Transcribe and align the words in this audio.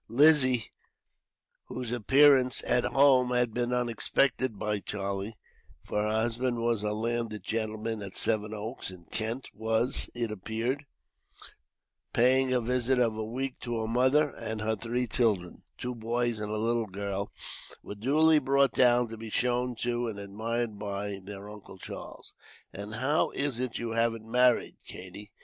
Lizzie, 0.09 0.71
whose 1.65 1.91
appearance 1.91 2.63
at 2.65 2.85
home 2.85 3.29
had 3.29 3.53
been 3.53 3.71
unexpected 3.71 4.57
by 4.57 4.79
Charlie, 4.79 5.37
for 5.85 6.01
her 6.01 6.09
husband 6.09 6.57
was 6.63 6.81
a 6.81 6.91
landed 6.91 7.43
gentleman 7.43 8.01
at 8.01 8.17
Seven 8.17 8.51
Oaks, 8.51 8.89
in 8.89 9.05
Kent, 9.11 9.51
was, 9.53 10.09
it 10.15 10.31
appeared, 10.31 10.87
paying 12.13 12.51
a 12.51 12.59
visit 12.59 12.97
of 12.97 13.15
a 13.15 13.23
week 13.23 13.59
to 13.59 13.79
her 13.79 13.85
mother; 13.87 14.27
and 14.31 14.59
her 14.61 14.75
three 14.75 15.05
children, 15.05 15.61
two 15.77 15.93
boys 15.93 16.39
and 16.39 16.51
a 16.51 16.57
little 16.57 16.87
girl, 16.87 17.31
were 17.83 17.93
duly 17.93 18.39
brought 18.39 18.71
down 18.73 19.07
to 19.07 19.17
be 19.17 19.29
shown 19.29 19.75
to, 19.75 20.07
and 20.07 20.17
admired 20.17 20.79
by, 20.79 21.19
their 21.23 21.47
Uncle 21.47 21.77
Charles. 21.77 22.33
"And 22.73 22.95
how 22.95 23.29
is 23.35 23.59
it 23.59 23.77
you 23.77 23.91
haven't 23.91 24.25
married, 24.27 24.77
Katie? 24.83 25.31